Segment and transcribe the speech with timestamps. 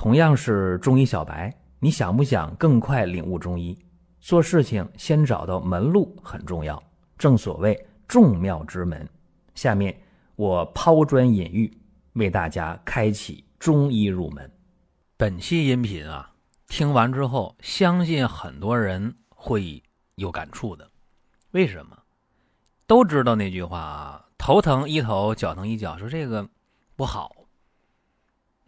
[0.00, 3.76] 同样是中医小白，你想不想更快领悟中医？
[4.20, 6.80] 做事情先找到门路很重要，
[7.18, 9.08] 正所谓众妙之门。
[9.56, 10.00] 下面
[10.36, 11.76] 我抛砖引玉，
[12.12, 14.48] 为大家开启中医入门。
[15.16, 16.32] 本期音频啊，
[16.68, 19.82] 听完之后，相信很多人会
[20.14, 20.88] 有感触的。
[21.50, 21.98] 为什么？
[22.86, 26.48] 都知道那句话啊，头疼医头，脚疼医脚，说这个
[26.94, 27.32] 不好。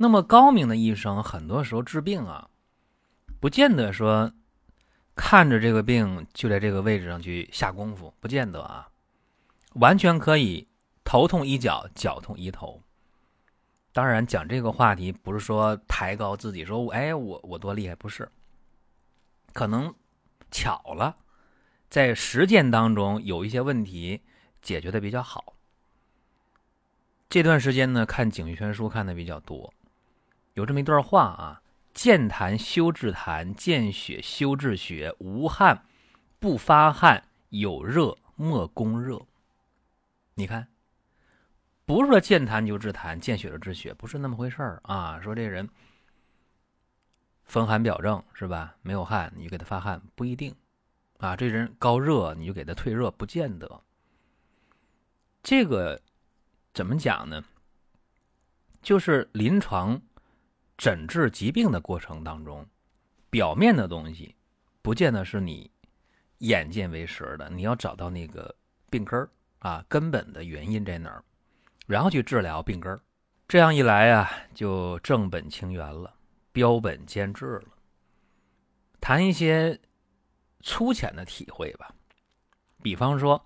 [0.02, 2.48] 那么高明的医生，很多时候治病啊，
[3.38, 4.32] 不见得说
[5.14, 8.88] 看着这个病就在这个位置上去下功夫，不见得啊，
[9.74, 10.66] 完全可以
[11.05, 12.82] 头痛医脚，脚痛医头。
[13.92, 18.27] 当然，讲这个话题不是说抬高自己，说哎我我多厉害，不是。
[19.52, 19.94] 可能
[20.50, 21.14] 巧了，
[21.91, 24.22] 在实践当中有一些问题
[24.62, 25.56] 解决的比较好。
[27.28, 29.70] 这段时间呢，看《景玉全书》看的比较多。
[30.54, 31.62] 有这么一段话啊：
[31.94, 35.14] 见痰修治痰，见血修治血。
[35.19, 35.86] 无汗
[36.38, 39.20] 不发汗，有热莫攻热。
[40.34, 40.69] 你看，
[41.84, 45.20] 不是说见痰就治痰，见血就治血，不是那么回事儿啊。
[45.20, 45.69] 说这人
[47.44, 48.75] 风寒表症是吧？
[48.82, 50.55] 没有汗，你就给他发汗，不一定
[51.19, 51.36] 啊。
[51.36, 53.82] 这人高热，你就给他退热，不见得。
[55.42, 56.00] 这个
[56.75, 57.44] 怎么讲呢？
[58.82, 60.00] 就是临床。
[60.81, 62.67] 诊治疾病的过程当中，
[63.28, 64.34] 表面的东西
[64.81, 65.70] 不见得是你
[66.39, 68.56] 眼见为实的，你要找到那个
[68.89, 69.28] 病根儿
[69.59, 71.22] 啊，根本的原因在哪儿，
[71.87, 72.98] 然后去治疗病根儿。
[73.47, 76.14] 这样一来啊，就正本清源了，
[76.50, 77.69] 标本兼治了。
[79.03, 79.78] 谈一些
[80.62, 81.94] 粗浅的体会吧，
[82.83, 83.44] 比方说，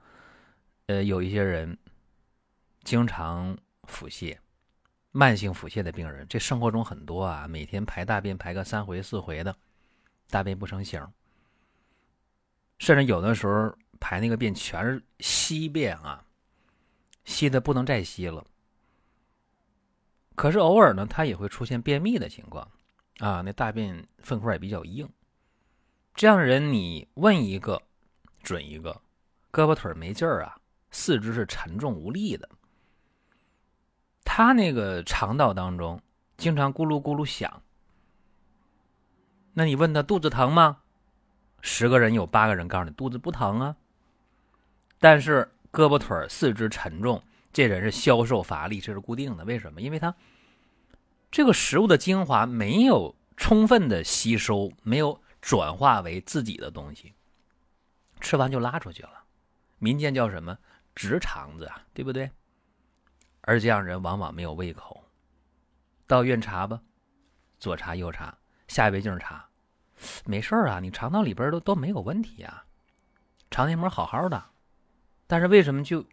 [0.86, 1.76] 呃，有一些人
[2.84, 4.38] 经常腹泻。
[5.16, 9.56] 慢性腹泻的病人，这生活中很多啊，每天排大便排个三回四回的，
[10.28, 11.00] 大便不成形，
[12.78, 16.26] 甚至有的时候排那个便全是稀便啊，
[17.24, 18.44] 稀的不能再稀了。
[20.34, 22.68] 可是偶尔呢，他也会出现便秘的情况
[23.18, 25.08] 啊，那大便粪块也比较硬。
[26.16, 27.80] 这样的人，你问一个
[28.42, 29.00] 准一个，
[29.52, 30.58] 胳膊腿没劲儿啊，
[30.90, 32.48] 四肢是沉重无力的。
[34.36, 36.02] 他那个肠道当中
[36.36, 37.62] 经常咕噜咕噜响，
[39.52, 40.78] 那你问他肚子疼吗？
[41.60, 43.76] 十个人有八个人告诉你肚子不疼啊。
[44.98, 47.22] 但是胳膊腿四肢沉重，
[47.52, 49.44] 这人是消瘦乏力，这是固定的。
[49.44, 49.80] 为什么？
[49.80, 50.12] 因为他
[51.30, 57.14] 这个食物的精华没有充分的吸收，没有转化为自己的东西，
[58.20, 59.22] 吃完就拉出去了。
[59.78, 60.58] 民间叫什么？
[60.92, 62.28] 直肠子啊，对不对？
[63.46, 65.04] 而这样人往往没有胃口，
[66.06, 66.80] 到院查吧，
[67.58, 68.38] 左查右查，
[68.68, 69.46] 下胃镜查，
[70.24, 72.64] 没事啊，你肠道里边都都没有问题啊，
[73.50, 74.50] 肠黏膜好好的，
[75.26, 76.06] 但是为什么就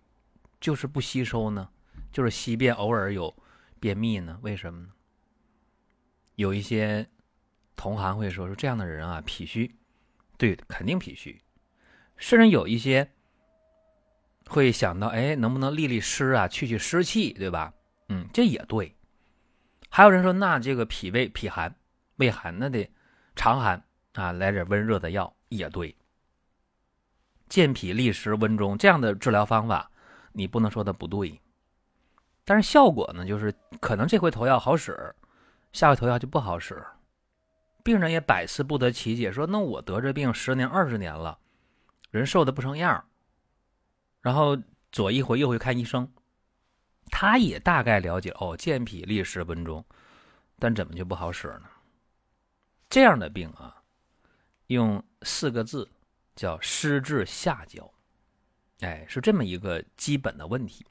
[0.59, 1.69] 就是不吸收呢？
[2.11, 3.33] 就是稀便，偶尔有
[3.79, 4.37] 便秘呢？
[4.41, 4.89] 为什么呢？
[6.35, 7.09] 有一些
[7.77, 9.73] 同行会说说这样的人啊，脾虚，
[10.37, 11.41] 对，肯定脾虚，
[12.17, 13.13] 甚至有一些。
[14.51, 17.73] 会想到，哎，能不能利利湿啊，去去湿气，对吧？
[18.09, 18.93] 嗯，这也对。
[19.89, 21.73] 还有人说，那这个脾胃脾寒、
[22.17, 22.91] 胃寒，那得
[23.33, 23.81] 常寒
[24.13, 25.95] 啊，来点温热的药也对。
[27.47, 29.89] 健脾利湿温中这样的治疗方法，
[30.33, 31.39] 你不能说它不对。
[32.43, 35.15] 但是效果呢，就是可能这回投药好使，
[35.71, 36.83] 下回投药就不好使。
[37.83, 41.39] 病人也百思不得其解，说那我得这病十年二十年了，
[42.09, 43.05] 人瘦的不成样
[44.21, 44.57] 然后
[44.91, 46.07] 左一回右回看医生，
[47.09, 49.83] 他也大概了解哦，健脾利湿温中，
[50.59, 51.63] 但怎么就不好使呢？
[52.87, 53.81] 这样的病啊，
[54.67, 55.89] 用四个字
[56.35, 57.91] 叫湿滞下焦，
[58.81, 60.85] 哎，是这么一个基本的问题。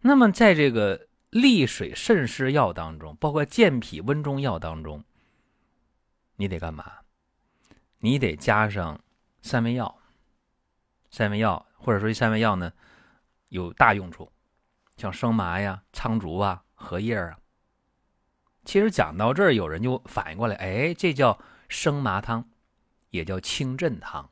[0.00, 5.04] 那么在这个利水渗湿药当中，包括健脾温中药当中，
[6.36, 7.00] 你得干嘛？
[7.98, 8.98] 你得加上
[9.42, 9.98] 三味药，
[11.10, 11.66] 三味药。
[11.86, 12.72] 或者说，这三味药呢，
[13.46, 14.32] 有大用处，
[14.96, 17.38] 像生麻呀、苍竹啊、荷叶啊。
[18.64, 22.50] 其实讲到这儿，有人就反应过来，哎，这叫生麻汤，
[23.10, 24.28] 也叫清镇汤，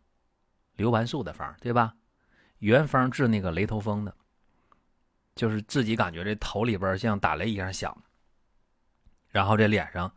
[0.74, 1.94] 刘完素的方，对吧？
[2.58, 4.12] 原方治那个雷头风的，
[5.36, 7.96] 就是自己感觉这头里边像打雷一样响，
[9.28, 10.12] 然后这脸上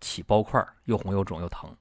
[0.00, 1.72] 起包块，又红又肿又疼，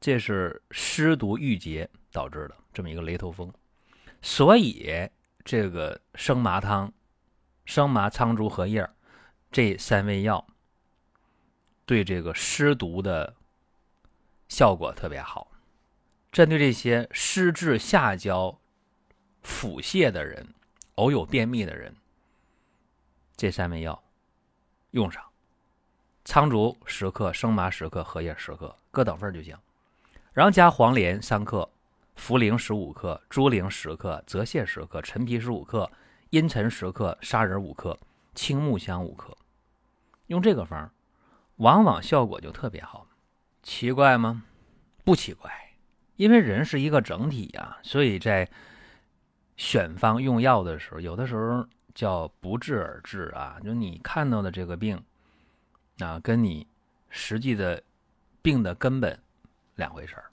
[0.00, 3.52] 这是湿毒郁结导致的这么一个雷头风。
[4.22, 5.10] 所以，
[5.44, 6.92] 这个生麻汤、
[7.64, 8.88] 生麻、苍术、荷叶
[9.52, 10.46] 这三味药，
[11.84, 13.34] 对这个湿毒的
[14.48, 15.52] 效果特别好。
[16.32, 18.60] 针对这些湿滞下焦、
[19.42, 20.54] 腹泻的人，
[20.96, 21.94] 偶有便秘的人，
[23.36, 24.02] 这三味药
[24.90, 25.22] 用上：
[26.24, 29.56] 苍术十克、生麻十克、荷叶十克，各等份就行。
[30.32, 31.70] 然后加黄连三克、
[32.16, 35.90] 茯苓十五克、猪苓十克、泽泻十克、陈皮十五克、
[36.30, 37.96] 茵陈十克、砂仁五克、
[38.34, 39.36] 青木香五克。
[40.26, 40.90] 用这个方，
[41.56, 43.06] 往往效果就特别好。
[43.62, 44.42] 奇怪吗？
[45.04, 45.52] 不奇怪。
[46.16, 48.48] 因为人是一个整体呀，所以在
[49.56, 51.64] 选方用药的时候，有的时候
[51.94, 55.00] 叫不治而治啊，就你看到的这个病
[55.98, 56.66] 啊，跟你
[57.10, 57.82] 实际的
[58.40, 59.16] 病的根本
[59.74, 60.32] 两回事儿。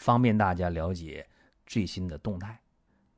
[0.00, 1.28] 方便大家了解
[1.66, 2.58] 最新的动态。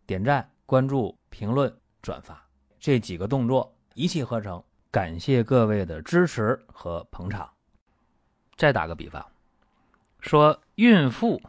[0.05, 2.45] 点赞、关注、评论、转发
[2.81, 4.63] 这几个动作一气呵成。
[4.91, 7.49] 感谢各位的支持和捧场。
[8.57, 9.25] 再打个比方。
[10.19, 11.41] 说孕妇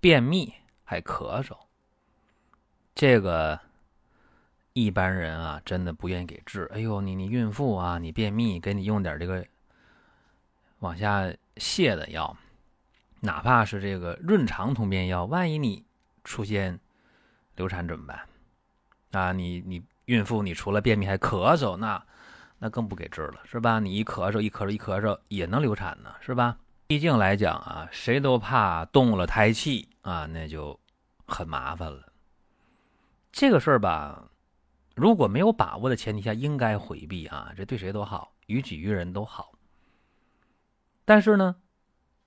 [0.00, 0.52] 便秘
[0.84, 1.56] 还咳嗽，
[2.94, 3.58] 这个
[4.72, 6.68] 一般人啊，真的不愿意给治。
[6.74, 9.46] 哎呦，你你孕妇啊，你便秘，给你用点这个
[10.80, 12.36] 往下泻的药，
[13.20, 15.84] 哪怕是这个润肠通便药，万一你
[16.24, 16.80] 出现
[17.56, 18.20] 流产怎么办？
[19.12, 22.02] 啊，你你孕妇，你除了便秘还咳嗽，那
[22.58, 23.78] 那更不给治了，是吧？
[23.78, 26.56] 你一咳嗽一咳嗽一咳嗽也能流产呢，是吧？
[26.86, 30.78] 毕竟来讲啊，谁都怕动了胎气啊，那就
[31.26, 32.12] 很麻烦了。
[33.30, 34.24] 这个事儿吧，
[34.96, 39.52] 如果没有把握的前提下，应该回避啊，这对谁都好，于己于人都好。
[41.04, 41.56] 但是呢，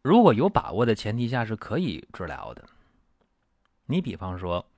[0.04, 2.66] 如果有把握的前提下，是可以治疗的。
[3.86, 4.70] 你比方说，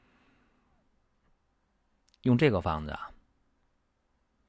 [2.21, 3.09] 用这个方子啊，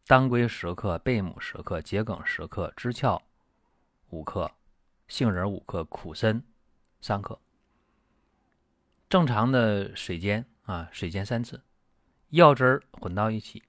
[0.07, 3.23] 当归十克，贝母十克，桔梗十克，知壳
[4.11, 4.53] 五克。
[5.09, 6.43] 杏仁五克，苦参
[7.01, 7.41] 三克。
[9.09, 11.63] 正常的水煎啊，水煎三次，
[12.31, 13.63] 药汁儿混到一起。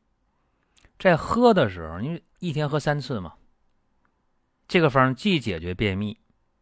[1.00, 3.36] 在喝的时候，因为一天喝三次嘛，
[4.68, 6.20] 这个方既解决便秘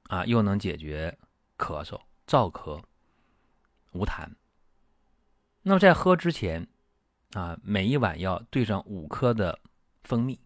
[0.07, 1.17] 啊，又能解决
[1.57, 2.81] 咳嗽、燥咳、
[3.91, 4.27] 无痰。
[5.61, 6.67] 那么在喝之前
[7.33, 9.59] 啊，每一碗要兑上五克的
[10.03, 10.39] 蜂蜜。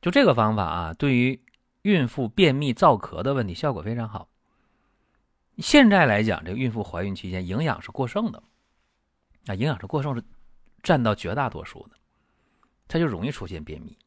[0.00, 1.40] 就这个方法啊，对于。
[1.82, 4.28] 孕妇便秘燥咳的问题效果非常好。
[5.58, 8.40] 现在来讲，这个孕妇怀孕期间营养是过剩的，
[9.46, 10.22] 啊，营养是过剩是
[10.84, 11.96] 占到绝大多数的，
[12.86, 13.98] 它就容易出现便秘。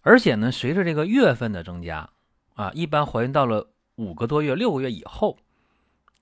[0.00, 2.08] 而且呢，随着这个月份的增加，
[2.54, 5.36] 啊，一般怀孕到了五个多月、六个月以后，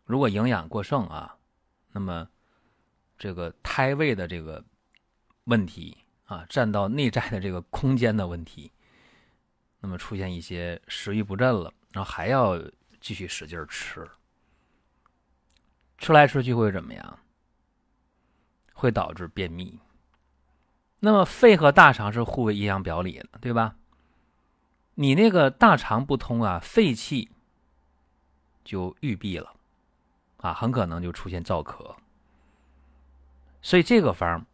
[0.04, 1.36] 如果营养过剩啊，
[1.92, 2.28] 那么
[3.16, 4.64] 这个胎位的这个
[5.44, 8.72] 问题啊，占到内在的这个空间的问题。
[9.80, 12.56] 那么出现一些食欲不振了，然后还要
[13.00, 14.08] 继续使劲吃，
[15.98, 17.18] 吃来吃去会怎么样？
[18.72, 19.78] 会导致便秘。
[21.00, 23.76] 那么肺和大肠是互为阴阳表里的，对吧？
[24.94, 27.30] 你那个大肠不通啊，肺气
[28.64, 29.54] 就郁闭了，
[30.38, 31.94] 啊，很可能就出现燥咳。
[33.62, 34.44] 所以这个方，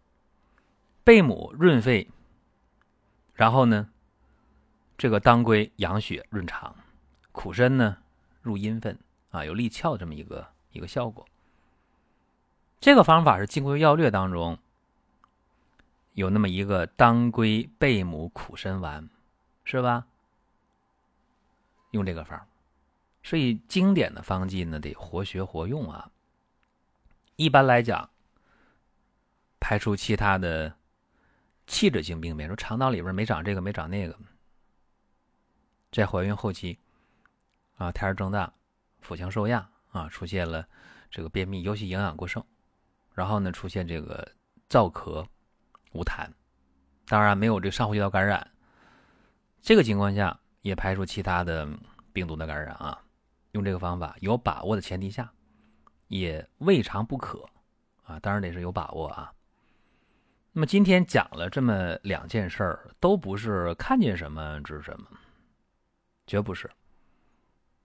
[1.02, 2.09] 贝母润肺，
[3.35, 3.90] 然后呢？
[4.97, 6.75] 这个当归养血润肠，
[7.30, 7.99] 苦参呢
[8.42, 8.99] 入阴分
[9.30, 11.25] 啊，有利窍这么一个一个效果。
[12.80, 14.59] 这个方法是《金匮要略》当中
[16.14, 19.09] 有那么一个当归贝母苦参丸，
[19.64, 20.07] 是吧？
[21.90, 22.40] 用这个方，
[23.23, 26.11] 所以经典的方剂呢得活学活用啊。
[27.37, 28.11] 一般来讲，
[29.61, 30.76] 排除其他的
[31.66, 34.18] 器质性病变，说肠道里边没长这个没长那个。
[35.90, 36.78] 在怀孕后期，
[37.76, 38.52] 啊，胎儿增大，
[39.00, 40.68] 腹腔受压，啊，出现了
[41.11, 42.45] 这个便秘，尤其营养过剩，
[43.14, 44.30] 然后呢，出现这个
[44.68, 45.26] 燥咳、
[45.92, 46.28] 无痰，
[47.07, 48.50] 当然没有这上呼吸道感染，
[49.62, 51.69] 这个情况下也排除其他的
[52.12, 53.03] 病毒的感染啊。
[53.53, 55.33] 用这个方法有把握的前提下，
[56.09, 57.49] 也未尝不可
[58.05, 59.33] 啊，当然得是有把握啊。
[60.53, 65.07] 那么今天讲了这么两件事儿，都不是看见什么治什么。
[66.27, 66.71] 绝不是。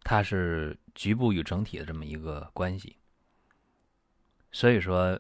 [0.04, 2.98] 它是局部与整体的这么一个关系。
[4.52, 5.18] 所以说，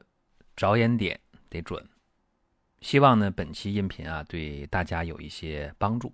[0.55, 1.19] 着眼点
[1.49, 1.87] 得准。
[2.81, 6.13] 希望呢，本期音频啊，对大家有一些帮助。